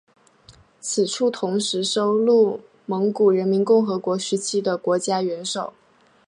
[0.79, 5.73] 此处同时收录蒙古人民共和国时期的国家元首。